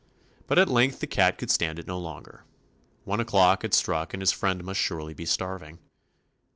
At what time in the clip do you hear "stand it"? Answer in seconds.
1.51-1.85